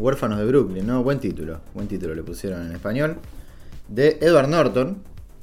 Huérfanos 0.00 0.38
de 0.38 0.44
Brooklyn, 0.44 0.86
¿no? 0.86 1.02
Buen 1.02 1.18
título, 1.20 1.60
buen 1.72 1.88
título 1.88 2.14
le 2.14 2.22
pusieron 2.22 2.66
en 2.66 2.72
español. 2.72 3.16
De 3.88 4.18
Edward 4.20 4.46
Norton, 4.46 4.98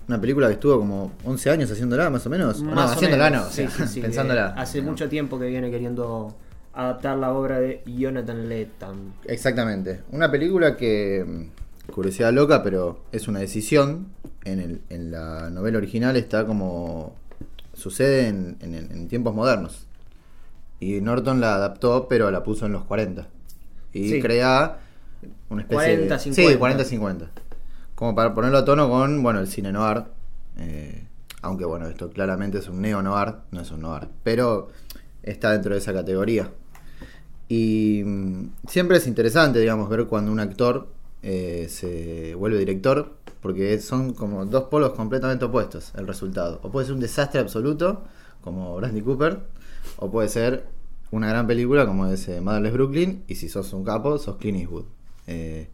una 0.07 0.21
película 0.21 0.45
que 0.45 0.53
estuvo 0.53 0.77
como 0.77 1.11
11 1.25 1.49
años 1.49 1.71
haciéndola, 1.71 2.11
más 2.11 2.23
o 2.27 2.29
menos. 2.29 2.61
O 2.61 2.65
no, 2.65 2.75
Más 2.75 2.91
o 2.91 2.93
haciéndola 2.93 3.31
menos. 3.31 3.45
no, 3.47 3.51
Sí, 3.51 3.63
o 3.63 3.69
sea, 3.71 3.87
sí, 3.87 3.93
sí, 3.95 4.01
pensándola. 4.01 4.53
que 4.53 4.59
Hace 4.61 4.83
No. 4.83 4.91
mucho 4.91 5.09
tiempo 5.09 5.39
que 5.39 5.47
viene 5.47 5.71
queriendo 5.71 6.35
adaptar 6.71 7.17
la 7.17 7.33
obra 7.33 7.59
de 7.59 7.81
Jonathan 7.87 8.47
Letton. 8.47 9.13
Exactamente. 9.25 10.03
Una 10.11 10.29
película 10.29 10.77
que, 10.77 11.25
mm, 11.27 11.91
curiosidad 11.91 12.31
loca, 12.31 12.61
pero 12.61 13.05
es 13.11 13.27
una 13.27 13.39
decisión. 13.39 14.09
En, 14.45 14.59
el- 14.59 14.81
en 14.91 15.09
la 15.09 15.49
novela 15.49 15.79
original 15.79 16.15
está 16.15 16.45
como 16.45 17.15
sucede 17.73 18.27
en, 18.27 18.57
en- 18.61 18.75
en 18.75 19.07
tiempos 19.07 19.33
modernos. 19.33 19.87
Y 20.79 21.01
Norton 21.01 21.41
la 21.41 21.55
adaptó, 21.55 22.07
pero 22.07 22.29
la 22.29 22.43
puso 22.43 22.67
en 22.67 22.73
los 22.73 22.83
40. 22.83 23.29
Y 23.93 24.09
Sí. 24.09 24.21
crea 24.21 24.79
una 25.49 25.61
especie 25.61 25.95
40, 25.95 26.15
de... 26.15 26.19
50. 26.19 26.51
Sí, 26.51 26.57
40-50. 26.97 27.27
Como 27.95 28.15
para 28.15 28.33
ponerlo 28.33 28.57
a 28.57 28.65
tono 28.65 28.89
con, 28.89 29.21
bueno, 29.23 29.39
el 29.39 29.47
cine 29.47 29.71
noir. 29.71 30.03
eh, 30.57 31.07
aunque, 31.41 31.65
bueno, 31.65 31.87
esto 31.87 32.09
claramente 32.09 32.59
es 32.59 32.69
un 32.69 32.81
neo-noir, 32.81 33.35
no 33.51 33.61
es 33.61 33.71
un 33.71 33.81
noir. 33.81 34.07
Pero 34.23 34.69
está 35.23 35.51
dentro 35.51 35.73
de 35.73 35.79
esa 35.79 35.91
categoría. 35.93 36.49
Y 37.49 38.01
mm, 38.05 38.49
siempre 38.67 38.97
es 38.97 39.07
interesante, 39.07 39.59
digamos, 39.59 39.89
ver 39.89 40.05
cuando 40.05 40.31
un 40.31 40.39
actor 40.39 40.87
eh, 41.21 41.67
se 41.69 42.33
vuelve 42.35 42.57
director, 42.59 43.13
porque 43.41 43.79
son 43.79 44.13
como 44.13 44.45
dos 44.45 44.63
polos 44.65 44.93
completamente 44.93 45.45
opuestos 45.45 45.91
el 45.97 46.07
resultado. 46.07 46.59
O 46.63 46.71
puede 46.71 46.85
ser 46.85 46.95
un 46.95 47.01
desastre 47.01 47.41
absoluto, 47.41 48.03
como 48.41 48.75
Bradley 48.77 49.01
Cooper, 49.01 49.39
o 49.97 50.09
puede 50.09 50.29
ser 50.29 50.65
una 51.15 51.29
gran 51.29 51.47
película 51.47 51.85
como 51.85 52.07
es 52.07 52.27
eh, 52.27 52.41
Motherless 52.41 52.73
Brooklyn, 52.73 53.23
y 53.27 53.35
si 53.35 53.49
sos 53.49 53.71
un 53.73 53.83
capo, 53.83 54.17
sos 54.17 54.37
Clint 54.37 54.59
Eastwood. 54.59 54.85
Eh, 55.27 55.69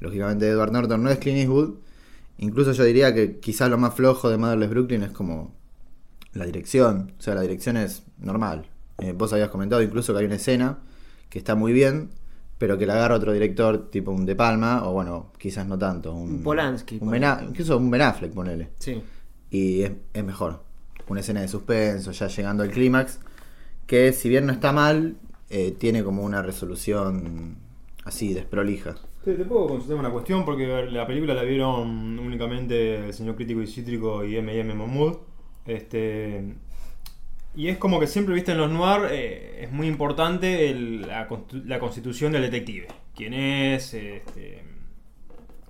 lógicamente 0.00 0.48
Edward 0.48 0.72
Norton 0.72 1.02
no 1.02 1.10
es 1.10 1.18
Clint 1.18 1.38
Eastwood, 1.38 1.74
incluso 2.38 2.72
yo 2.72 2.84
diría 2.84 3.14
que 3.14 3.38
quizás 3.38 3.70
lo 3.70 3.78
más 3.78 3.94
flojo 3.94 4.28
de 4.30 4.36
Motherless 4.38 4.70
Brooklyn 4.70 5.02
es 5.02 5.10
como 5.10 5.52
la 6.34 6.44
dirección, 6.46 7.12
o 7.18 7.22
sea, 7.22 7.34
la 7.34 7.42
dirección 7.42 7.76
es 7.76 8.02
normal. 8.18 8.66
Eh, 8.98 9.12
vos 9.16 9.32
habías 9.32 9.48
comentado 9.50 9.82
incluso 9.82 10.12
que 10.12 10.20
hay 10.20 10.26
una 10.26 10.36
escena 10.36 10.78
que 11.28 11.38
está 11.38 11.54
muy 11.54 11.72
bien, 11.72 12.10
pero 12.58 12.78
que 12.78 12.86
la 12.86 12.94
agarra 12.94 13.16
otro 13.16 13.32
director, 13.32 13.90
tipo 13.90 14.12
un 14.12 14.24
De 14.24 14.36
Palma, 14.36 14.86
o 14.86 14.92
bueno, 14.92 15.32
quizás 15.38 15.66
no 15.66 15.76
tanto. 15.78 16.14
Un, 16.14 16.34
Un 16.34 16.42
Polanski, 16.42 16.98
Un. 17.00 17.10
Ben 17.10 17.24
A- 17.24 17.42
incluso 17.48 17.76
un 17.76 17.90
Ben 17.90 18.02
Affleck, 18.02 18.32
ponele. 18.32 18.70
Sí. 18.78 19.02
Y 19.50 19.82
es, 19.82 19.92
es 20.12 20.24
mejor. 20.24 20.62
Una 21.08 21.20
escena 21.20 21.40
de 21.40 21.48
suspenso, 21.48 22.12
ya 22.12 22.28
llegando 22.28 22.62
al 22.62 22.70
clímax, 22.70 23.18
que 23.92 24.14
si 24.14 24.30
bien 24.30 24.46
no 24.46 24.54
está 24.54 24.72
mal, 24.72 25.16
eh, 25.50 25.76
tiene 25.78 26.02
como 26.02 26.22
una 26.22 26.40
resolución 26.40 27.58
así, 28.06 28.32
desprolija. 28.32 28.94
Te, 29.22 29.34
puedo 29.34 29.66
consultar 29.66 29.98
una 29.98 30.10
cuestión 30.10 30.46
porque 30.46 30.86
la 30.90 31.06
película 31.06 31.34
la 31.34 31.42
vieron 31.42 32.18
únicamente 32.18 33.04
el 33.04 33.12
señor 33.12 33.36
crítico 33.36 33.60
y 33.60 33.66
cítrico 33.66 34.24
y 34.24 34.38
M&M 34.38 34.72
Mahmoud. 34.72 35.18
Este, 35.66 36.54
y 37.54 37.68
es 37.68 37.76
como 37.76 38.00
que 38.00 38.06
siempre, 38.06 38.34
viste, 38.34 38.52
en 38.52 38.58
los 38.58 38.70
noir 38.70 39.10
eh, 39.10 39.64
es 39.64 39.70
muy 39.70 39.88
importante 39.88 40.74
la, 40.74 41.28
la 41.66 41.78
constitución 41.78 42.32
del 42.32 42.50
detective. 42.50 42.88
Quién 43.14 43.34
es, 43.34 43.92
este, 43.92 44.62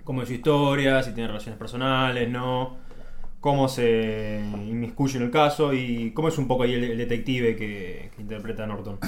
cómo 0.05 0.21
es 0.21 0.29
su 0.29 0.35
historia, 0.35 1.03
si 1.03 1.11
tiene 1.11 1.27
relaciones 1.27 1.59
personales, 1.59 2.29
no, 2.29 2.77
cómo 3.43 3.67
se 3.67 4.41
inmiscuye 4.69 5.17
en 5.17 5.23
el 5.23 5.29
caso 5.29 5.73
y 5.73 6.11
cómo 6.11 6.29
es 6.29 6.37
un 6.37 6.47
poco 6.47 6.63
ahí 6.63 6.75
el, 6.75 6.97
detective 6.97 7.57
que, 7.57 8.09
interpreta 8.17 8.65
Norton. 8.65 8.99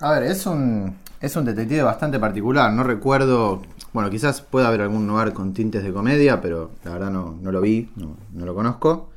A 0.00 0.10
ver, 0.10 0.24
es 0.24 0.44
un, 0.46 0.96
es 1.20 1.36
un 1.36 1.44
detective 1.44 1.84
bastante 1.84 2.18
particular. 2.18 2.72
No 2.72 2.82
recuerdo. 2.82 3.62
Bueno, 3.92 4.10
quizás 4.10 4.40
pueda 4.40 4.66
haber 4.66 4.80
algún 4.80 5.06
lugar 5.06 5.32
con 5.32 5.54
tintes 5.54 5.84
de 5.84 5.92
comedia, 5.92 6.40
pero 6.40 6.72
la 6.82 6.94
verdad 6.94 7.12
no, 7.12 7.38
no 7.40 7.52
lo 7.52 7.60
vi, 7.60 7.88
no, 7.94 8.16
no 8.32 8.44
lo 8.44 8.52
conozco. 8.52 9.10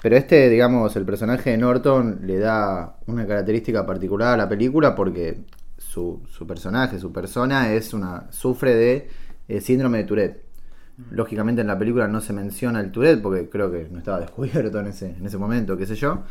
Pero 0.00 0.16
este, 0.16 0.48
digamos, 0.48 0.94
el 0.94 1.04
personaje 1.04 1.50
de 1.50 1.58
Norton 1.58 2.20
le 2.22 2.38
da 2.38 2.98
una 3.08 3.26
característica 3.26 3.84
particular 3.84 4.34
a 4.34 4.36
la 4.36 4.48
película 4.48 4.94
porque 4.94 5.40
su, 5.78 6.22
su 6.30 6.46
personaje, 6.46 7.00
su 7.00 7.10
persona, 7.10 7.72
es 7.72 7.92
una 7.92 8.30
sufre 8.30 8.76
de 8.76 9.08
eh, 9.48 9.60
síndrome 9.60 9.98
de 9.98 10.04
Tourette. 10.04 10.51
Lógicamente 11.10 11.62
en 11.62 11.66
la 11.66 11.78
película 11.78 12.06
no 12.06 12.20
se 12.20 12.32
menciona 12.32 12.80
el 12.80 12.92
Tourette 12.92 13.22
porque 13.22 13.48
creo 13.48 13.70
que 13.70 13.88
no 13.90 13.98
estaba 13.98 14.20
descubierto 14.20 14.80
en 14.80 14.88
ese, 14.88 15.10
en 15.16 15.26
ese 15.26 15.38
momento, 15.38 15.76
qué 15.76 15.86
sé 15.86 15.94
yo. 15.94 16.22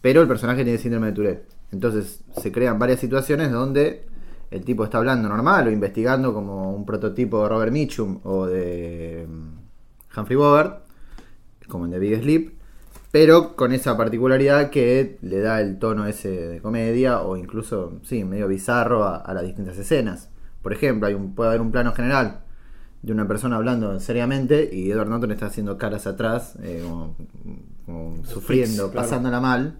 Pero 0.00 0.22
el 0.22 0.28
personaje 0.28 0.64
tiene 0.64 0.78
síndrome 0.78 1.08
de 1.08 1.12
Tourette. 1.12 1.48
Entonces 1.72 2.20
se 2.36 2.52
crean 2.52 2.78
varias 2.78 3.00
situaciones 3.00 3.50
donde 3.50 4.06
el 4.50 4.64
tipo 4.64 4.84
está 4.84 4.98
hablando 4.98 5.28
normal 5.28 5.66
o 5.66 5.70
investigando 5.70 6.32
como 6.32 6.74
un 6.74 6.86
prototipo 6.86 7.42
de 7.42 7.48
Robert 7.48 7.72
Mitchum 7.72 8.20
o 8.24 8.46
de 8.46 9.26
mm, 9.28 10.18
Humphrey 10.18 10.36
Bogart, 10.36 10.82
como 11.68 11.86
en 11.86 11.90
The 11.90 11.98
Big 11.98 12.20
Sleep, 12.20 12.52
pero 13.10 13.56
con 13.56 13.72
esa 13.72 13.96
particularidad 13.96 14.70
que 14.70 15.18
le 15.22 15.40
da 15.40 15.60
el 15.60 15.78
tono 15.78 16.06
ese 16.06 16.30
de 16.30 16.60
comedia 16.60 17.22
o 17.22 17.36
incluso, 17.36 18.00
sí, 18.02 18.24
medio 18.24 18.46
bizarro 18.46 19.04
a, 19.04 19.32
las 19.34 19.42
distintas 19.42 19.76
escenas. 19.78 20.30
Por 20.62 20.72
ejemplo, 20.72 21.08
puede 21.34 21.50
haber 21.50 21.60
un 21.60 21.72
plano 21.72 21.92
general 21.92 22.40
de 23.02 23.12
una 23.12 23.28
persona 23.28 23.56
hablando 23.56 24.00
seriamente 24.00 24.68
y 24.72 24.90
Edward 24.90 25.08
Norton 25.08 25.30
está 25.32 25.46
haciendo 25.46 25.78
caras 25.78 26.06
atrás, 26.06 26.56
eh, 26.62 26.80
como, 26.82 27.14
como 27.84 28.24
sufriendo, 28.24 28.90
claro. 28.90 29.06
pasándola 29.06 29.40
mal. 29.40 29.74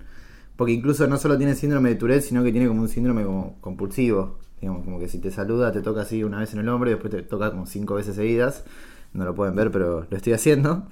Porque 0.57 0.73
incluso 0.73 1.07
no 1.07 1.19
solo 1.19 1.37
tiene 1.37 1.55
síndrome 1.55 1.91
de 1.91 1.97
Tourette, 1.97 2.23
sino 2.23 2.43
que 2.43 2.51
tiene 2.53 2.67
como 2.69 2.81
un 2.83 2.89
síndrome 2.89 3.25
como 3.25 3.57
compulsivo. 3.61 4.39
Digamos, 4.61 4.85
como 4.85 4.99
que 4.99 5.07
si 5.09 5.19
te 5.21 5.31
saluda, 5.31 5.71
te 5.71 5.83
toca 5.83 6.01
así 6.03 6.25
una 6.25 6.39
vez 6.39 6.55
en 6.55 6.61
el 6.61 6.69
hombro 6.71 6.89
y 6.89 6.95
después 6.95 7.13
te 7.13 7.23
toca 7.23 7.51
como 7.51 7.67
cinco 7.67 7.95
veces 7.97 8.15
seguidas. 8.17 8.65
No 9.13 9.25
lo 9.27 9.35
pueden 9.35 9.55
ver, 9.55 9.71
pero 9.71 10.07
lo 10.09 10.17
estoy 10.17 10.33
haciendo. 10.33 10.87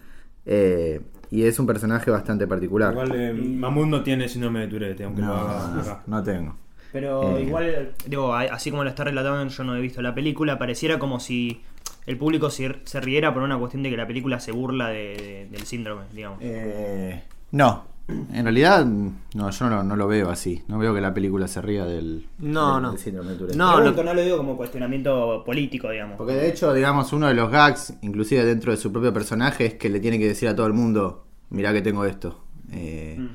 Eh, 0.45 1.01
y 1.31 1.45
es 1.45 1.59
un 1.59 1.67
personaje 1.67 2.11
bastante 2.11 2.47
particular. 2.47 2.93
Igual 2.93 3.12
eh, 3.15 3.33
Mahmoud 3.33 3.87
no 3.87 4.03
tiene 4.03 4.29
síndrome 4.29 4.61
de 4.61 4.69
Tourette, 4.69 5.01
aunque 5.03 5.23
lo 5.23 5.29
no, 5.29 5.35
haga 5.35 5.81
acá. 5.81 6.03
no 6.06 6.23
tengo. 6.23 6.56
Pero 6.93 7.39
Eh. 7.39 7.43
igual, 7.45 7.93
digo, 8.06 8.35
así 8.35 8.71
como 8.71 8.85
lo 8.85 8.91
está 8.91 9.05
relatando, 9.05 9.51
yo 9.51 9.65
no 9.65 9.75
he 9.77 9.81
visto 9.81 10.03
la 10.03 10.15
película, 10.15 10.59
pareciera 10.59 10.99
como 10.99 11.19
si 11.21 11.62
el 12.06 12.16
público 12.19 12.50
se, 12.50 12.76
se 12.84 13.00
riera 13.00 13.32
por 13.32 13.42
una 13.42 13.59
cuestión 13.59 13.82
de 13.82 13.91
que 13.91 13.97
la 13.97 14.06
película 14.06 14.41
se 14.41 14.53
burla 14.53 14.88
de- 14.88 15.16
de- 15.16 15.48
del 15.50 15.62
síndrome, 15.66 16.03
digamos. 16.12 16.38
Eh, 16.42 17.22
no, 17.53 17.84
en 18.09 18.44
realidad 18.44 18.84
no, 18.84 19.50
yo 19.50 19.70
no, 19.70 19.82
no 19.82 19.97
lo 19.97 20.06
veo 20.06 20.28
así. 20.31 20.62
No 20.69 20.78
veo 20.78 20.94
que 20.94 21.00
la 21.00 21.14
película 21.14 21.48
se 21.48 21.62
ría 21.62 21.84
del, 21.87 22.26
No, 22.38 22.75
del- 22.75 22.82
no. 22.82 22.91
del 22.93 23.00
síndrome 23.00 23.31
de 23.32 23.37
Tourette. 23.38 23.56
No, 23.56 23.76
Pregunto, 23.76 24.03
lo- 24.03 24.09
no 24.10 24.14
lo 24.14 24.22
digo 24.22 24.37
como 24.37 24.56
cuestionamiento 24.56 25.43
político, 25.47 25.88
digamos. 25.91 26.16
Porque 26.19 26.34
de 26.34 26.48
hecho, 26.48 26.72
digamos, 26.75 27.12
uno 27.12 27.28
de 27.28 27.34
los 27.34 27.50
gags, 27.50 27.94
inclusive 28.03 28.44
dentro 28.44 28.72
de 28.72 28.76
su 28.76 28.93
propio 28.93 29.12
personaje, 29.12 29.66
es 29.66 29.75
que 29.75 29.88
le 29.88 30.00
tiene 30.00 30.19
que 30.19 30.28
decir 30.28 30.48
a 30.48 30.54
todo 30.56 30.66
el 30.66 30.72
mundo, 30.75 31.25
mirá 31.50 31.72
que 31.72 31.81
tengo 31.82 32.04
esto. 32.04 32.43
Eh, 32.72 33.16
Mm. 33.19 33.28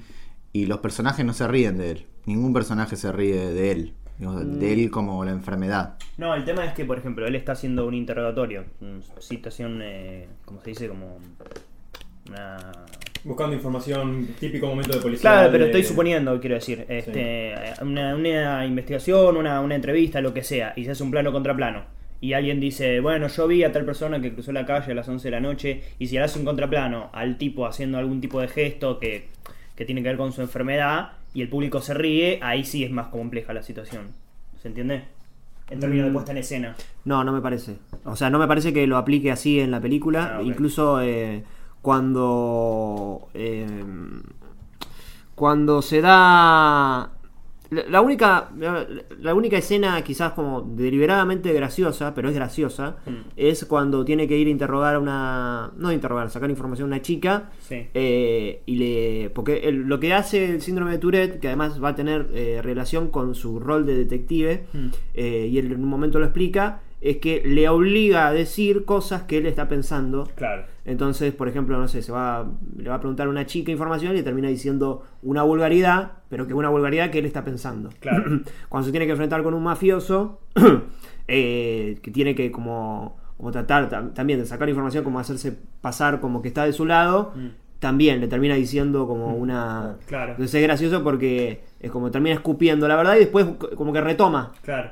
Y 0.51 0.65
los 0.65 0.79
personajes 0.79 1.23
no 1.25 1.33
se 1.33 1.47
ríen 1.47 1.77
de 1.77 1.91
él. 1.91 2.05
Ningún 2.25 2.53
personaje 2.53 2.95
se 2.95 3.11
ríe 3.11 3.35
de 3.51 3.71
él. 3.71 3.93
Digamos, 4.19 4.43
Mm. 4.45 4.59
De 4.59 4.73
él 4.73 4.91
como 4.91 5.23
la 5.25 5.31
enfermedad. 5.31 5.95
No, 6.17 6.35
el 6.35 6.43
tema 6.43 6.65
es 6.65 6.73
que, 6.73 6.83
por 6.85 6.97
ejemplo, 6.99 7.25
él 7.25 7.35
está 7.35 7.53
haciendo 7.53 7.87
un 7.87 7.93
interrogatorio, 7.93 8.65
una 8.81 9.01
situación, 9.19 9.79
eh, 9.81 10.27
¿cómo 10.45 10.61
se 10.61 10.69
dice? 10.71 10.87
Como 10.89 11.17
una... 12.27 12.57
Buscando 13.23 13.55
información, 13.55 14.27
típico 14.39 14.67
momento 14.67 14.93
de 14.93 15.01
policía. 15.01 15.29
Claro, 15.29 15.51
pero 15.51 15.65
de- 15.65 15.71
estoy 15.71 15.83
suponiendo, 15.83 16.39
quiero 16.39 16.55
decir, 16.55 16.85
este, 16.87 17.53
una, 17.81 18.15
una 18.15 18.65
investigación, 18.65 19.35
una, 19.37 19.59
una 19.61 19.75
entrevista, 19.75 20.21
lo 20.21 20.33
que 20.33 20.43
sea, 20.43 20.73
y 20.75 20.85
se 20.85 20.91
hace 20.91 21.03
un 21.03 21.11
plano 21.11 21.31
contra 21.31 21.55
plano. 21.55 21.83
Y 22.21 22.33
alguien 22.33 22.59
dice, 22.59 22.99
bueno, 22.99 23.27
yo 23.27 23.47
vi 23.47 23.63
a 23.63 23.71
tal 23.71 23.85
persona 23.85 24.21
que 24.21 24.33
cruzó 24.33 24.51
la 24.51 24.65
calle 24.65 24.91
a 24.91 24.95
las 24.95 25.07
11 25.07 25.27
de 25.27 25.31
la 25.31 25.39
noche, 25.39 25.81
y 25.99 26.07
si 26.07 26.15
le 26.15 26.21
hace 26.23 26.39
un 26.39 26.45
contraplano 26.45 27.09
al 27.13 27.37
tipo 27.37 27.65
haciendo 27.65 27.97
algún 27.97 28.21
tipo 28.21 28.39
de 28.41 28.47
gesto 28.47 28.99
que, 28.99 29.27
que 29.75 29.85
tiene 29.85 30.01
que 30.01 30.09
ver 30.09 30.17
con 30.17 30.31
su 30.31 30.41
enfermedad, 30.41 31.11
y 31.33 31.41
el 31.41 31.49
público 31.49 31.81
se 31.81 31.93
ríe, 31.93 32.39
ahí 32.41 32.63
sí 32.65 32.83
es 32.83 32.91
más 32.91 33.07
compleja 33.07 33.53
la 33.53 33.63
situación. 33.63 34.07
¿Se 34.61 34.67
entiende? 34.67 35.03
En 35.69 35.79
términos 35.79 36.05
de 36.05 36.09
Mm. 36.09 36.13
puesta 36.13 36.31
en 36.31 36.37
escena. 36.39 36.75
No, 37.05 37.23
no 37.23 37.31
me 37.31 37.41
parece. 37.41 37.77
O 38.03 38.15
sea, 38.15 38.29
no 38.29 38.39
me 38.39 38.47
parece 38.47 38.73
que 38.73 38.87
lo 38.87 38.97
aplique 38.97 39.31
así 39.31 39.59
en 39.59 39.69
la 39.71 39.79
película. 39.79 40.37
Ah. 40.37 40.41
Incluso 40.41 40.99
eh, 41.01 41.43
cuando. 41.81 43.27
eh, 43.33 43.67
cuando 45.35 45.81
se 45.81 46.01
da. 46.01 47.11
La, 47.71 48.01
única. 48.01 48.49
La, 48.57 48.87
la 49.19 49.33
única 49.35 49.57
escena, 49.57 50.01
quizás 50.03 50.33
como 50.33 50.61
deliberadamente 50.61 51.53
graciosa, 51.53 52.13
pero 52.15 52.29
es 52.29 52.35
graciosa, 52.35 52.97
Mm. 53.05 53.11
es 53.37 53.65
cuando 53.65 54.03
tiene 54.03 54.27
que 54.27 54.37
ir 54.37 54.47
a 54.47 54.49
interrogar 54.49 54.95
a 54.95 54.99
una. 54.99 55.71
No 55.77 55.91
interrogar, 55.91 56.29
sacar 56.31 56.49
información 56.49 56.85
a 56.91 56.95
una 56.95 57.01
chica. 57.01 57.51
Sí. 57.59 57.87
Eh, 57.93 58.61
y 58.65 58.75
le 58.75 59.29
porque 59.31 59.59
el- 59.69 59.81
lo 59.83 59.99
que 59.99 60.13
hace 60.13 60.49
el 60.49 60.61
síndrome 60.61 60.91
de 60.91 60.97
Tourette 60.97 61.39
que 61.39 61.47
además 61.47 61.81
va 61.83 61.89
a 61.89 61.95
tener 61.95 62.27
eh, 62.33 62.61
relación 62.63 63.09
con 63.09 63.35
su 63.35 63.59
rol 63.59 63.85
de 63.85 63.95
detective 63.95 64.65
Mm. 64.73 64.87
eh, 65.13 65.47
y 65.51 65.57
él 65.59 65.71
en 65.71 65.83
un 65.83 65.89
momento 65.89 66.17
lo 66.19 66.25
explica 66.25 66.81
es 67.01 67.17
que 67.17 67.41
le 67.45 67.69
obliga 67.69 68.27
a 68.27 68.33
decir 68.33 68.83
cosas 68.85 69.23
que 69.23 69.37
él 69.37 69.45
está 69.45 69.67
pensando 69.69 70.27
Claro. 70.35 70.63
entonces 70.85 71.33
por 71.33 71.47
ejemplo 71.47 71.77
no 71.79 71.87
sé 71.87 72.01
se 72.01 72.11
va 72.11 72.45
le 72.77 72.89
va 72.89 72.95
a 72.95 72.99
preguntar 72.99 73.27
a 73.27 73.29
una 73.29 73.45
chica 73.45 73.71
información 73.71 74.17
y 74.17 74.21
termina 74.21 74.49
diciendo 74.49 75.03
una 75.21 75.43
vulgaridad 75.43 76.11
pero 76.29 76.45
que 76.45 76.53
una 76.53 76.69
vulgaridad 76.69 77.09
que 77.09 77.19
él 77.19 77.25
está 77.25 77.43
pensando 77.45 77.89
Claro. 77.99 78.41
cuando 78.69 78.85
se 78.85 78.91
tiene 78.91 79.05
que 79.05 79.11
enfrentar 79.13 79.43
con 79.43 79.53
un 79.53 79.63
mafioso 79.63 80.41
eh, 81.27 81.99
que 82.01 82.11
tiene 82.11 82.35
que 82.35 82.51
como, 82.51 83.17
como 83.37 83.51
tratar 83.51 83.89
tam- 83.89 84.13
también 84.13 84.39
de 84.39 84.45
sacar 84.45 84.67
información, 84.69 85.03
como 85.03 85.19
hacerse 85.19 85.57
pasar 85.81 86.19
como 86.19 86.41
que 86.41 86.47
está 86.47 86.65
de 86.65 86.73
su 86.73 86.85
lado, 86.85 87.31
Mm. 87.35 87.47
También 87.79 88.19
le 88.19 88.27
termina 88.27 88.55
diciendo 88.55 89.07
como 89.07 89.35
una... 89.35 89.95
Claro. 90.05 90.31
Entonces 90.31 90.55
es 90.55 90.63
gracioso 90.63 91.03
porque 91.03 91.61
es 91.79 91.89
como 91.91 92.11
termina 92.11 92.35
escupiendo 92.35 92.87
la 92.87 92.95
verdad 92.95 93.15
y 93.15 93.19
después 93.19 93.45
como 93.75 93.93
que 93.93 94.01
retoma. 94.01 94.51
Claro. 94.63 94.91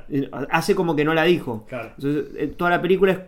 Hace 0.50 0.74
como 0.74 0.96
que 0.96 1.04
no 1.04 1.12
la 1.14 1.24
dijo. 1.24 1.66
Claro. 1.68 1.90
Entonces, 1.96 2.24
eh, 2.36 2.46
toda 2.48 2.70
la 2.70 2.80
película 2.80 3.12
es 3.12 3.18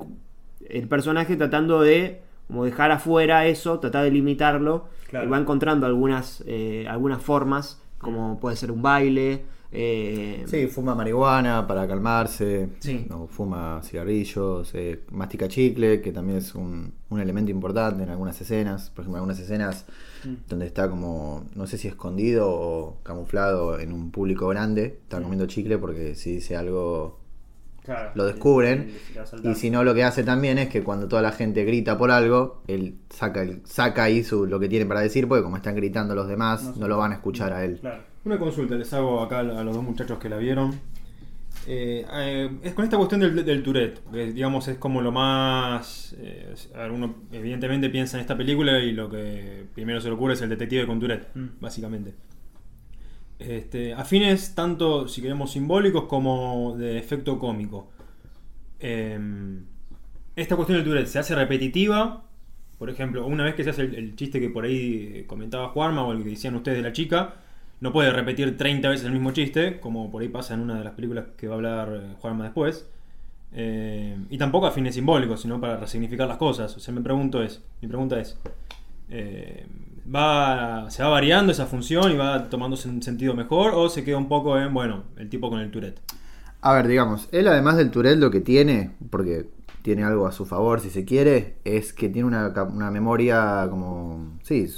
el 0.68 0.88
personaje 0.88 1.36
tratando 1.36 1.82
de 1.82 2.22
como 2.46 2.64
dejar 2.64 2.90
afuera 2.90 3.46
eso, 3.46 3.78
tratar 3.78 4.04
de 4.04 4.10
limitarlo 4.10 4.88
Claro. 5.08 5.26
y 5.26 5.28
va 5.28 5.38
encontrando 5.38 5.86
algunas 5.86 6.42
eh, 6.46 6.86
algunas 6.88 7.20
formas 7.20 7.82
como 7.98 8.38
puede 8.40 8.54
ser 8.56 8.70
un 8.70 8.80
baile 8.80 9.42
eh, 9.72 10.44
Sí, 10.46 10.66
fuma 10.66 10.94
marihuana 10.94 11.66
para 11.66 11.86
calmarse. 11.86 12.68
Sí. 12.80 13.06
O 13.10 13.26
fuma 13.26 13.80
cigarrillos, 13.82 14.70
eh, 14.74 15.00
mastica 15.10 15.48
chicle, 15.48 16.00
que 16.00 16.12
también 16.12 16.38
es 16.38 16.54
un, 16.54 16.92
un 17.08 17.20
elemento 17.20 17.50
importante 17.50 18.02
en 18.02 18.10
algunas 18.10 18.40
escenas. 18.40 18.90
Por 18.90 19.02
ejemplo, 19.02 19.18
en 19.18 19.22
algunas 19.22 19.38
escenas 19.38 19.84
donde 20.48 20.66
está 20.66 20.90
como, 20.90 21.44
no 21.54 21.66
sé 21.66 21.78
si 21.78 21.88
escondido 21.88 22.48
o 22.50 22.98
camuflado 23.02 23.78
en 23.78 23.92
un 23.92 24.10
público 24.10 24.48
grande, 24.48 24.98
está 25.02 25.20
comiendo 25.20 25.46
chicle 25.46 25.78
porque 25.78 26.14
si 26.14 26.34
dice 26.34 26.56
algo 26.56 27.18
Claro. 27.82 28.10
lo 28.14 28.26
descubren. 28.26 28.92
Y 29.42 29.54
si 29.54 29.70
no, 29.70 29.82
lo 29.84 29.94
que 29.94 30.04
hace 30.04 30.22
también 30.22 30.58
es 30.58 30.68
que 30.68 30.82
cuando 30.82 31.08
toda 31.08 31.22
la 31.22 31.32
gente 31.32 31.64
grita 31.64 31.96
por 31.96 32.10
algo, 32.10 32.62
él 32.66 32.96
saca, 33.08 33.44
saca 33.64 34.04
ahí 34.04 34.22
su, 34.22 34.44
lo 34.46 34.60
que 34.60 34.68
tiene 34.68 34.84
para 34.84 35.00
decir, 35.00 35.26
porque 35.26 35.42
como 35.42 35.56
están 35.56 35.74
gritando 35.74 36.14
los 36.14 36.28
demás, 36.28 36.76
no, 36.76 36.88
lo 36.88 36.98
van 36.98 37.12
a 37.12 37.14
escuchar 37.14 37.52
a 37.54 37.64
él. 37.64 37.78
Claro. 37.80 38.02
Una 38.24 38.38
consulta 38.38 38.74
les 38.76 38.92
hago 38.92 39.20
acá 39.22 39.40
a 39.40 39.42
los 39.64 39.74
dos 39.74 39.82
muchachos 39.84 40.18
que 40.18 40.28
la 40.28 40.36
vieron. 40.36 40.78
Eh, 41.66 42.06
eh, 42.12 42.50
es 42.62 42.74
con 42.74 42.84
esta 42.84 42.96
cuestión 42.96 43.20
del, 43.20 43.44
del 43.44 43.62
Tourette, 43.62 44.00
que 44.12 44.32
digamos 44.32 44.68
es 44.68 44.78
como 44.78 45.00
lo 45.02 45.10
más... 45.12 46.14
eh, 46.18 46.54
uno 46.92 47.16
evidentemente 47.32 47.90
piensa 47.90 48.16
en 48.16 48.22
esta 48.22 48.36
película 48.36 48.78
y 48.80 48.92
lo 48.92 49.10
que 49.10 49.64
primero 49.74 50.00
se 50.00 50.08
le 50.08 50.14
ocurre 50.14 50.34
es 50.34 50.42
el 50.42 50.48
detective 50.50 50.86
con 50.86 51.00
Tourette, 51.00 51.28
Mm. 51.34 51.46
básicamente. 51.60 52.14
Este, 53.38 53.94
a 53.94 54.04
fines 54.04 54.54
tanto, 54.54 55.08
si 55.08 55.22
queremos, 55.22 55.52
simbólicos 55.52 56.04
como 56.04 56.76
de 56.76 56.98
efecto 56.98 57.38
cómico. 57.38 57.90
Eh, 58.80 59.18
esta 60.36 60.56
cuestión 60.56 60.78
del 60.78 60.84
Tourette 60.86 61.08
se 61.08 61.18
hace 61.18 61.34
repetitiva. 61.34 62.24
Por 62.78 62.90
ejemplo, 62.90 63.26
una 63.26 63.44
vez 63.44 63.54
que 63.54 63.64
se 63.64 63.70
hace 63.70 63.82
el, 63.82 63.94
el 63.94 64.16
chiste 64.16 64.40
que 64.40 64.50
por 64.50 64.64
ahí 64.64 65.24
comentaba 65.26 65.68
Juanma 65.68 66.04
o 66.04 66.12
el 66.12 66.22
que 66.22 66.30
decían 66.30 66.54
ustedes 66.54 66.78
de 66.78 66.82
la 66.82 66.92
chica, 66.92 67.34
no 67.80 67.92
puede 67.92 68.12
repetir 68.12 68.56
30 68.56 68.88
veces 68.88 69.06
el 69.06 69.12
mismo 69.12 69.32
chiste, 69.32 69.80
como 69.80 70.10
por 70.10 70.22
ahí 70.22 70.28
pasa 70.28 70.54
en 70.54 70.60
una 70.60 70.78
de 70.78 70.84
las 70.84 70.92
películas 70.92 71.26
que 71.36 71.48
va 71.48 71.54
a 71.54 71.56
hablar 71.56 71.88
eh, 71.94 72.14
Juanma 72.20 72.44
después. 72.44 72.86
Eh, 73.52 74.16
y 74.28 74.38
tampoco 74.38 74.66
a 74.66 74.70
fines 74.70 74.94
simbólicos, 74.94 75.40
sino 75.40 75.60
para 75.60 75.76
resignificar 75.76 76.28
las 76.28 76.36
cosas. 76.36 76.76
O 76.76 76.80
sea, 76.80 76.94
me 76.94 77.00
pregunto 77.00 77.42
es, 77.42 77.62
mi 77.80 77.88
pregunta 77.88 78.20
es, 78.20 78.38
eh, 79.08 79.66
¿va, 80.14 80.90
¿se 80.90 81.02
va 81.02 81.08
variando 81.08 81.52
esa 81.52 81.66
función 81.66 82.12
y 82.12 82.16
va 82.16 82.48
tomándose 82.48 82.88
un 82.88 83.02
sentido 83.02 83.34
mejor 83.34 83.72
o 83.74 83.88
se 83.88 84.04
queda 84.04 84.18
un 84.18 84.28
poco 84.28 84.58
en, 84.58 84.72
bueno, 84.74 85.04
el 85.16 85.28
tipo 85.30 85.48
con 85.50 85.60
el 85.60 85.70
Tourette? 85.70 86.00
A 86.60 86.74
ver, 86.74 86.86
digamos, 86.86 87.28
él 87.32 87.48
además 87.48 87.78
del 87.78 87.90
Tourette 87.90 88.18
lo 88.18 88.30
que 88.30 88.40
tiene, 88.40 88.90
porque 89.08 89.48
tiene 89.80 90.04
algo 90.04 90.26
a 90.26 90.32
su 90.32 90.44
favor 90.44 90.80
si 90.80 90.90
se 90.90 91.06
quiere, 91.06 91.56
es 91.64 91.94
que 91.94 92.10
tiene 92.10 92.28
una, 92.28 92.52
una 92.64 92.90
memoria 92.90 93.66
como, 93.70 94.38
sí, 94.42 94.68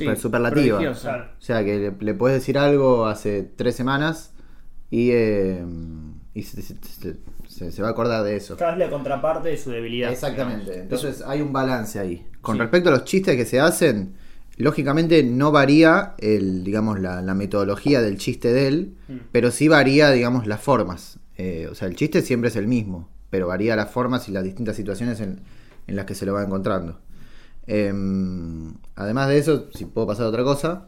super- 0.00 0.16
Sí, 0.16 0.22
superlativa. 0.22 0.76
prodigiosa. 0.78 1.30
O 1.38 1.42
sea, 1.42 1.64
que 1.64 1.78
le, 1.78 1.92
le 1.98 2.14
puedes 2.14 2.38
decir 2.40 2.58
algo 2.58 3.06
hace 3.06 3.42
tres 3.42 3.74
semanas 3.76 4.32
y, 4.90 5.10
eh, 5.12 5.64
y 6.34 6.42
se, 6.42 6.62
se- 6.62 7.16
se- 7.70 7.82
va 7.82 7.88
a 7.88 7.90
acordar 7.92 8.22
de 8.24 8.36
eso. 8.36 8.56
Cada 8.56 8.76
la 8.76 8.90
contraparte 8.90 9.48
de 9.48 9.56
su 9.56 9.70
debilidad. 9.70 10.10
Exactamente. 10.12 10.80
Entonces 10.80 11.22
hay 11.26 11.40
un 11.40 11.52
balance 11.52 11.98
ahí. 11.98 12.26
Con 12.42 12.56
Sí. 12.56 12.60
respecto 12.62 12.88
a 12.90 12.92
los 12.92 13.04
chistes 13.04 13.36
que 13.36 13.44
se 13.46 13.58
hacen, 13.60 14.14
lógicamente 14.58 15.22
no 15.22 15.52
varía 15.52 16.14
el, 16.18 16.64
digamos, 16.64 17.00
la, 17.00 17.22
la 17.22 17.34
metodología 17.34 18.00
del 18.02 18.16
chiste 18.18 18.52
de 18.52 18.68
él, 18.68 18.94
Mm. 19.08 19.16
pero 19.32 19.50
sí 19.50 19.68
varía, 19.68 20.10
digamos, 20.10 20.46
las 20.46 20.60
formas. 20.60 21.18
Eh, 21.38 21.68
o 21.70 21.74
sea, 21.74 21.88
el 21.88 21.96
chiste 21.96 22.22
siempre 22.22 22.48
es 22.48 22.56
el 22.56 22.66
mismo, 22.66 23.08
pero 23.30 23.48
varía 23.48 23.76
las 23.76 23.90
formas 23.90 24.28
y 24.28 24.32
las 24.32 24.44
distintas 24.44 24.76
situaciones 24.76 25.20
en, 25.20 25.40
en 25.86 25.96
las 25.96 26.06
que 26.06 26.14
se 26.14 26.24
lo 26.26 26.32
va 26.34 26.42
encontrando. 26.42 27.00
Em, 27.66 28.74
además 28.94 29.28
de 29.28 29.38
eso, 29.38 29.68
si 29.74 29.84
puedo 29.86 30.06
pasar 30.06 30.26
a 30.26 30.28
otra 30.28 30.44
cosa, 30.44 30.86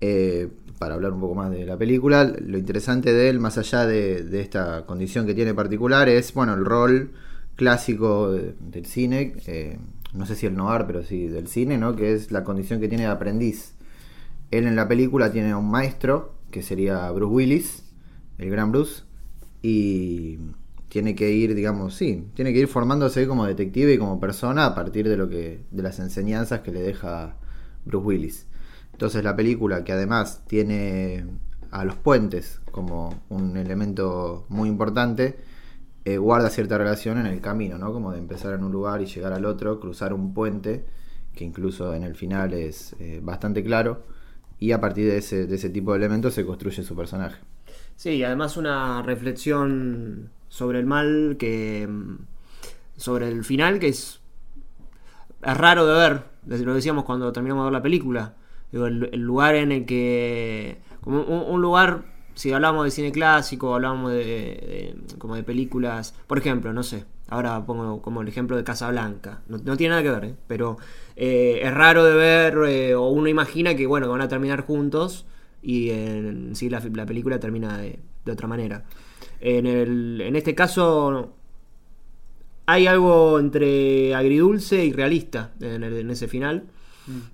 eh, 0.00 0.48
para 0.78 0.94
hablar 0.94 1.12
un 1.12 1.20
poco 1.20 1.34
más 1.34 1.50
de 1.50 1.66
la 1.66 1.76
película, 1.76 2.24
lo 2.24 2.58
interesante 2.58 3.12
de 3.12 3.28
él, 3.30 3.38
más 3.40 3.58
allá 3.58 3.86
de, 3.86 4.40
esta 4.40 4.86
condición 4.86 5.26
que 5.26 5.34
tiene 5.34 5.54
particular, 5.54 6.08
es 6.08 6.32
bueno 6.34 6.54
el 6.54 6.64
rol 6.64 7.12
clásico 7.56 8.32
de- 8.32 8.54
del 8.60 8.86
cine, 8.86 9.34
eh, 9.46 9.78
no 10.14 10.26
sé 10.26 10.34
si 10.36 10.46
el 10.46 10.56
noir, 10.56 10.84
pero 10.86 11.04
sí 11.04 11.28
del 11.28 11.48
cine, 11.48 11.78
¿no? 11.78 11.96
que 11.96 12.14
es 12.14 12.32
la 12.32 12.44
condición 12.44 12.80
que 12.80 12.88
tiene 12.88 13.04
de 13.04 13.10
aprendiz. 13.10 13.74
Él 14.50 14.66
en 14.66 14.76
la 14.76 14.88
película 14.88 15.32
tiene 15.32 15.50
a 15.52 15.56
un 15.58 15.70
maestro, 15.70 16.34
que 16.50 16.62
sería 16.62 17.10
Bruce 17.12 17.32
Willis, 17.32 17.82
el 18.38 18.50
gran 18.50 18.72
Bruce, 18.72 19.02
y 19.62 20.38
tiene 20.90 21.14
que 21.14 21.30
ir, 21.30 21.54
digamos, 21.54 21.94
sí, 21.94 22.26
tiene 22.34 22.52
que 22.52 22.58
ir 22.58 22.66
formándose 22.66 23.28
como 23.28 23.46
detective 23.46 23.94
y 23.94 23.98
como 23.98 24.18
persona 24.18 24.66
a 24.66 24.74
partir 24.74 25.08
de 25.08 25.16
lo 25.16 25.28
que, 25.28 25.64
de 25.70 25.82
las 25.84 26.00
enseñanzas 26.00 26.60
que 26.60 26.72
le 26.72 26.82
deja 26.82 27.36
Bruce 27.84 28.06
Willis. 28.06 28.46
Entonces 28.92 29.22
la 29.22 29.36
película, 29.36 29.84
que 29.84 29.92
además 29.92 30.42
tiene 30.48 31.24
a 31.70 31.84
los 31.84 31.94
puentes 31.94 32.60
como 32.72 33.22
un 33.28 33.56
elemento 33.56 34.46
muy 34.48 34.68
importante, 34.68 35.38
eh, 36.04 36.18
guarda 36.18 36.50
cierta 36.50 36.76
relación 36.76 37.18
en 37.18 37.26
el 37.26 37.40
camino, 37.40 37.78
¿no? 37.78 37.92
Como 37.92 38.10
de 38.10 38.18
empezar 38.18 38.54
en 38.54 38.64
un 38.64 38.72
lugar 38.72 39.00
y 39.00 39.06
llegar 39.06 39.32
al 39.32 39.44
otro, 39.44 39.78
cruzar 39.78 40.12
un 40.12 40.34
puente, 40.34 40.84
que 41.36 41.44
incluso 41.44 41.94
en 41.94 42.02
el 42.02 42.16
final 42.16 42.52
es 42.52 42.96
eh, 42.98 43.20
bastante 43.22 43.62
claro, 43.62 44.02
y 44.58 44.72
a 44.72 44.80
partir 44.80 45.06
de 45.06 45.18
ese, 45.18 45.46
de 45.46 45.54
ese 45.54 45.70
tipo 45.70 45.92
de 45.92 45.98
elementos 45.98 46.34
se 46.34 46.44
construye 46.44 46.82
su 46.82 46.96
personaje. 46.96 47.40
Sí, 47.94 48.24
además 48.24 48.56
una 48.56 49.02
reflexión 49.02 50.30
sobre 50.50 50.80
el 50.80 50.84
mal 50.84 51.36
que. 51.38 51.88
mm, 51.88 52.16
sobre 52.98 53.28
el 53.28 53.44
final 53.44 53.78
que 53.78 53.88
es. 53.88 54.20
es 55.42 55.56
raro 55.56 55.86
de 55.86 55.94
ver. 55.94 56.24
Lo 56.46 56.74
decíamos 56.74 57.04
cuando 57.04 57.32
terminamos 57.32 57.62
de 57.62 57.66
ver 57.66 57.72
la 57.72 57.82
película. 57.82 58.34
Digo, 58.70 58.86
el, 58.86 59.08
lugar 59.20 59.54
en 59.54 59.72
el 59.72 59.86
que. 59.86 60.82
como 61.00 61.22
un, 61.22 61.62
lugar. 61.62 62.04
Si 62.34 62.52
hablamos 62.52 62.84
de 62.84 62.90
cine 62.90 63.12
clásico, 63.12 63.74
hablamos 63.74 64.12
de, 64.12 64.96
como 65.18 65.36
de 65.36 65.42
películas. 65.42 66.14
Por 66.26 66.38
ejemplo, 66.38 66.72
no 66.72 66.82
sé. 66.82 67.06
Ahora 67.28 67.64
pongo 67.64 68.02
como 68.02 68.22
el 68.22 68.28
ejemplo 68.28 68.56
de 68.56 68.64
Casablanca. 68.64 69.42
No, 69.48 69.58
no 69.58 69.76
tiene 69.76 69.90
nada 69.90 70.02
que 70.02 70.10
ver, 70.10 70.24
¿eh? 70.24 70.34
pero 70.48 70.78
eh, 71.16 71.60
es 71.62 71.72
raro 71.72 72.04
de 72.04 72.14
ver. 72.14 72.58
eh, 72.68 72.94
o 72.94 73.08
uno 73.08 73.28
imagina 73.28 73.76
que, 73.76 73.86
bueno, 73.86 74.08
van 74.08 74.20
a 74.20 74.28
terminar 74.28 74.62
juntos 74.62 75.26
y 75.62 75.90
en 75.90 76.56
sí 76.56 76.68
la, 76.70 76.80
la 76.92 77.06
película 77.06 77.38
termina 77.38 77.78
de, 77.78 78.00
de 78.24 78.32
otra 78.32 78.48
manera. 78.48 78.84
En, 79.40 79.66
el, 79.66 80.20
en 80.20 80.36
este 80.36 80.54
caso 80.54 81.34
hay 82.66 82.86
algo 82.86 83.38
entre 83.40 84.14
agridulce 84.14 84.84
y 84.84 84.92
realista 84.92 85.52
en, 85.60 85.82
el- 85.82 85.96
en 85.98 86.10
ese 86.10 86.28
final. 86.28 86.64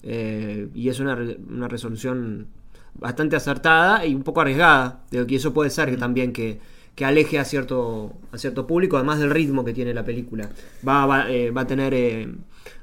Eh, 0.03 0.69
y 0.75 0.89
es 0.89 1.01
una, 1.01 1.19
una 1.51 1.69
resolución 1.69 2.47
bastante 2.95 3.37
acertada 3.37 4.07
y 4.07 4.15
un 4.15 4.23
poco 4.23 4.41
arriesgada. 4.41 5.05
De 5.11 5.27
que 5.27 5.37
eso 5.37 5.53
puede 5.53 5.69
ser 5.71 5.91
que 5.91 5.99
también 5.99 6.33
que, 6.33 6.61
que 6.95 7.05
aleje 7.05 7.39
a 7.39 7.45
cierto 7.45 8.15
a 8.33 8.39
cierto 8.39 8.67
público 8.67 8.97
además 8.97 9.19
del 9.19 9.31
ritmo 9.31 9.65
que 9.65 9.75
tiene 9.75 9.93
la 9.93 10.05
película. 10.05 10.49
Va, 10.87 11.05
va, 11.05 11.31
eh, 11.31 11.51
va 11.51 11.63
a 11.63 11.67
tener 11.67 11.93
eh, 11.93 12.33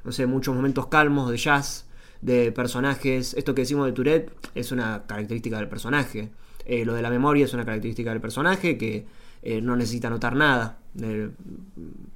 no 0.04 0.12
sé 0.12 0.26
muchos 0.26 0.54
momentos 0.54 0.86
calmos 0.86 1.30
de 1.30 1.36
jazz 1.36 1.86
de 2.20 2.52
personajes. 2.52 3.34
Esto 3.34 3.54
que 3.56 3.62
decimos 3.62 3.86
de 3.86 3.92
Tourette 3.92 4.30
es 4.54 4.70
una 4.70 5.02
característica 5.08 5.56
del 5.58 5.68
personaje. 5.68 6.30
Eh, 6.66 6.84
lo 6.84 6.94
de 6.94 7.02
la 7.02 7.10
memoria 7.10 7.44
es 7.44 7.54
una 7.54 7.64
característica 7.64 8.10
del 8.10 8.20
personaje 8.20 8.78
que 8.78 9.06
eh, 9.42 9.60
no 9.60 9.76
necesita 9.76 10.10
notar 10.10 10.34
nada. 10.34 10.78
Eh, 11.00 11.30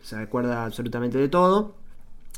se 0.01 0.17
recuerda 0.17 0.65
absolutamente 0.65 1.19
de 1.19 1.29
todo. 1.29 1.75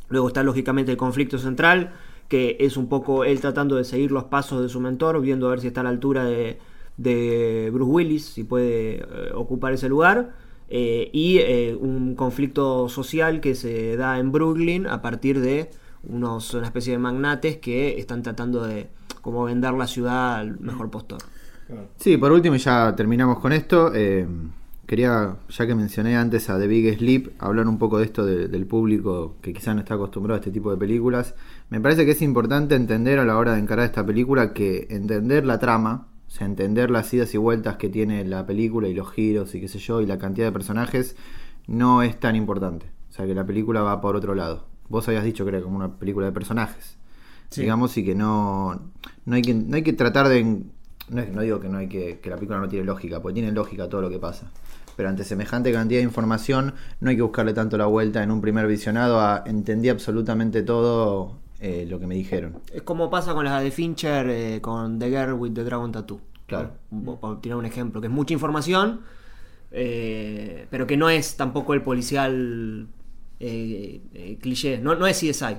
Luego 0.08 0.28
está 0.28 0.42
lógicamente 0.42 0.90
el 0.90 0.96
conflicto 0.96 1.38
central, 1.38 1.92
que 2.28 2.56
es 2.60 2.76
un 2.76 2.88
poco 2.88 3.24
él 3.24 3.40
tratando 3.40 3.76
de 3.76 3.84
seguir 3.84 4.10
los 4.10 4.24
pasos 4.24 4.62
de 4.62 4.68
su 4.68 4.80
mentor, 4.80 5.20
viendo 5.20 5.46
a 5.46 5.50
ver 5.50 5.60
si 5.60 5.68
está 5.68 5.80
a 5.80 5.84
la 5.84 5.90
altura 5.90 6.24
de, 6.24 6.58
de 6.96 7.70
Bruce 7.72 7.90
Willis, 7.90 8.24
si 8.24 8.44
puede 8.44 9.04
ocupar 9.34 9.72
ese 9.72 9.88
lugar. 9.88 10.34
Y 10.68 11.40
un 11.80 12.14
conflicto 12.16 12.88
social 12.88 13.40
que 13.40 13.54
se 13.54 13.96
da 13.96 14.18
en 14.18 14.32
Brooklyn 14.32 14.86
a 14.86 15.02
partir 15.02 15.40
de 15.40 15.70
unos, 16.02 16.54
una 16.54 16.66
especie 16.66 16.92
de 16.92 16.98
magnates 16.98 17.58
que 17.58 17.98
están 17.98 18.22
tratando 18.22 18.64
de 18.64 18.88
como 19.20 19.44
vender 19.44 19.74
la 19.74 19.86
ciudad 19.86 20.36
al 20.36 20.58
mejor 20.60 20.90
postor. 20.90 21.20
Sí, 21.96 22.16
por 22.16 22.32
último, 22.32 22.56
y 22.56 22.58
ya 22.58 22.94
terminamos 22.96 23.38
con 23.38 23.52
esto. 23.52 23.92
eh, 23.94 24.26
quería, 24.86 25.36
ya 25.48 25.66
que 25.66 25.74
mencioné 25.76 26.16
antes 26.16 26.50
a 26.50 26.58
The 26.58 26.66
Big 26.66 26.98
Sleep, 26.98 27.30
hablar 27.38 27.68
un 27.68 27.78
poco 27.78 27.98
de 27.98 28.04
esto 28.06 28.24
de- 28.24 28.48
del 28.48 28.66
público 28.66 29.36
que 29.40 29.52
quizás 29.52 29.74
no 29.74 29.80
está 29.82 29.94
acostumbrado 29.94 30.34
a 30.36 30.40
este 30.40 30.50
tipo 30.50 30.70
de 30.70 30.76
películas. 30.76 31.34
Me 31.68 31.80
parece 31.80 32.04
que 32.04 32.10
es 32.12 32.22
importante 32.22 32.74
entender 32.74 33.18
a 33.20 33.24
la 33.24 33.36
hora 33.38 33.52
de 33.54 33.60
encarar 33.60 33.84
esta 33.86 34.04
película 34.04 34.52
que 34.52 34.88
entender 34.90 35.46
la 35.46 35.58
trama, 35.60 36.08
o 36.26 36.30
sea, 36.30 36.46
entender 36.46 36.90
las 36.90 37.12
idas 37.14 37.32
y 37.34 37.38
vueltas 37.38 37.76
que 37.76 37.88
tiene 37.88 38.24
la 38.24 38.46
película 38.46 38.88
y 38.88 38.94
los 38.94 39.10
giros 39.12 39.54
y 39.54 39.60
qué 39.60 39.68
sé 39.68 39.78
yo, 39.78 40.00
y 40.00 40.06
la 40.06 40.18
cantidad 40.18 40.46
de 40.48 40.52
personajes, 40.52 41.14
no 41.68 42.02
es 42.02 42.18
tan 42.18 42.34
importante. 42.34 42.86
O 43.10 43.12
sea, 43.12 43.26
que 43.26 43.34
la 43.34 43.46
película 43.46 43.82
va 43.82 44.00
por 44.00 44.16
otro 44.16 44.34
lado. 44.34 44.66
Vos 44.88 45.06
habías 45.06 45.22
dicho 45.24 45.44
que 45.44 45.50
era 45.50 45.60
como 45.62 45.76
una 45.76 45.98
película 45.98 46.26
de 46.26 46.32
personajes. 46.32 46.96
Sí. 47.50 47.60
Digamos, 47.62 47.96
y 47.96 48.04
que 48.04 48.14
no, 48.16 48.80
no, 49.24 49.34
hay 49.36 49.42
que 49.42 49.54
no 49.54 49.76
hay 49.76 49.82
que 49.84 49.92
tratar 49.92 50.28
de... 50.28 50.62
No, 51.10 51.24
no 51.24 51.42
digo 51.42 51.60
que, 51.60 51.68
no 51.68 51.78
hay 51.78 51.88
que, 51.88 52.20
que 52.20 52.30
la 52.30 52.36
película 52.36 52.58
no 52.58 52.68
tiene 52.68 52.84
lógica, 52.84 53.20
porque 53.20 53.34
tiene 53.34 53.52
lógica 53.52 53.88
todo 53.88 54.00
lo 54.00 54.08
que 54.08 54.18
pasa. 54.18 54.50
Pero 54.96 55.08
ante 55.08 55.24
semejante 55.24 55.72
cantidad 55.72 56.00
de 56.00 56.04
información, 56.04 56.74
no 57.00 57.10
hay 57.10 57.16
que 57.16 57.22
buscarle 57.22 57.52
tanto 57.52 57.76
la 57.76 57.86
vuelta 57.86 58.22
en 58.22 58.30
un 58.30 58.40
primer 58.40 58.66
visionado 58.66 59.20
a 59.20 59.42
entendí 59.46 59.88
absolutamente 59.88 60.62
todo 60.62 61.38
eh, 61.60 61.86
lo 61.88 61.98
que 61.98 62.06
me 62.06 62.14
dijeron. 62.14 62.60
Es 62.72 62.82
como 62.82 63.10
pasa 63.10 63.34
con 63.34 63.44
las 63.44 63.62
de 63.62 63.70
Fincher 63.70 64.28
eh, 64.30 64.60
con 64.60 64.98
The 64.98 65.10
Girl 65.10 65.34
with 65.34 65.52
the 65.52 65.64
Dragon 65.64 65.92
Tattoo. 65.92 66.20
Claro. 66.46 66.72
Por 67.20 67.40
tirar 67.40 67.58
un 67.58 67.66
ejemplo, 67.66 68.00
que 68.00 68.08
es 68.08 68.12
mucha 68.12 68.32
información, 68.32 69.02
eh, 69.70 70.66
pero 70.70 70.86
que 70.86 70.96
no 70.96 71.10
es 71.10 71.36
tampoco 71.36 71.74
el 71.74 71.82
policial 71.82 72.88
cliché. 73.38 74.78
No, 74.78 74.94
no 74.94 75.06
es 75.06 75.18
CSI. 75.20 75.56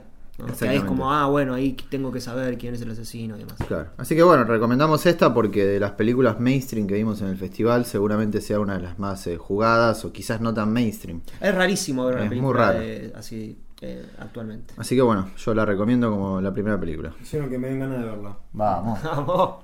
¿No? 0.47 0.53
Que 0.55 0.67
ahí 0.67 0.77
es 0.77 0.83
como, 0.83 1.11
ah, 1.11 1.27
bueno, 1.27 1.53
ahí 1.53 1.75
tengo 1.89 2.11
que 2.11 2.19
saber 2.21 2.57
quién 2.57 2.73
es 2.73 2.81
el 2.81 2.91
asesino 2.91 3.35
y 3.35 3.39
demás. 3.39 3.55
Claro. 3.67 3.89
Así 3.97 4.15
que 4.15 4.23
bueno, 4.23 4.43
recomendamos 4.43 5.05
esta 5.05 5.33
porque 5.33 5.65
de 5.65 5.79
las 5.79 5.91
películas 5.91 6.39
mainstream 6.39 6.87
que 6.87 6.95
vimos 6.95 7.21
en 7.21 7.27
el 7.27 7.37
festival, 7.37 7.85
seguramente 7.85 8.41
sea 8.41 8.59
una 8.59 8.75
de 8.75 8.81
las 8.81 8.99
más 8.99 9.25
eh, 9.27 9.37
jugadas 9.37 10.03
o 10.05 10.11
quizás 10.11 10.41
no 10.41 10.53
tan 10.53 10.71
mainstream. 10.73 11.21
Es 11.39 11.53
rarísimo 11.55 12.05
ver 12.05 12.15
una 12.15 12.23
Es 12.25 12.29
muy 12.29 12.37
película 12.39 12.67
raro. 12.71 12.79
de- 12.79 13.13
así 13.15 13.57
eh, 13.81 14.05
actualmente. 14.19 14.73
Así 14.77 14.95
que 14.95 15.01
bueno, 15.01 15.31
yo 15.37 15.53
la 15.55 15.65
recomiendo 15.65 16.11
como 16.11 16.39
la 16.39 16.53
primera 16.53 16.79
película. 16.79 17.13
Hicieron 17.21 17.49
que 17.49 17.57
me 17.57 17.67
den 17.69 17.79
ganas 17.79 17.99
de 17.99 18.05
verla. 18.05 18.37
Vamos. 18.53 18.99
Vamos. 19.03 19.55